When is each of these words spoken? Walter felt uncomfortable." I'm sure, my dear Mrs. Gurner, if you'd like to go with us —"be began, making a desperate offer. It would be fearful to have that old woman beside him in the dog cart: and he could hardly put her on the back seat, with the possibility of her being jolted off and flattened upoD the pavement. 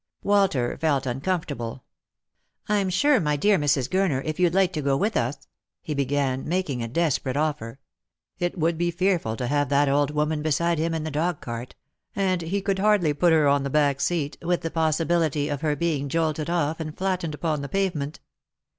Walter 0.23 0.75
felt 0.79 1.05
uncomfortable." 1.05 1.83
I'm 2.67 2.89
sure, 2.89 3.19
my 3.19 3.35
dear 3.35 3.59
Mrs. 3.59 3.87
Gurner, 3.87 4.25
if 4.25 4.39
you'd 4.39 4.55
like 4.55 4.73
to 4.73 4.81
go 4.81 4.97
with 4.97 5.15
us 5.15 5.37
—"be 5.85 5.93
began, 5.93 6.49
making 6.49 6.81
a 6.81 6.87
desperate 6.87 7.37
offer. 7.37 7.79
It 8.39 8.57
would 8.57 8.79
be 8.79 8.89
fearful 8.89 9.35
to 9.37 9.45
have 9.45 9.69
that 9.69 9.87
old 9.89 10.09
woman 10.09 10.41
beside 10.41 10.79
him 10.79 10.95
in 10.95 11.03
the 11.03 11.11
dog 11.11 11.39
cart: 11.39 11.75
and 12.15 12.41
he 12.41 12.61
could 12.61 12.79
hardly 12.79 13.13
put 13.13 13.31
her 13.31 13.47
on 13.47 13.61
the 13.61 13.69
back 13.69 14.01
seat, 14.01 14.39
with 14.41 14.61
the 14.61 14.71
possibility 14.71 15.49
of 15.49 15.61
her 15.61 15.75
being 15.75 16.09
jolted 16.09 16.49
off 16.49 16.79
and 16.79 16.97
flattened 16.97 17.37
upoD 17.39 17.61
the 17.61 17.69
pavement. 17.69 18.19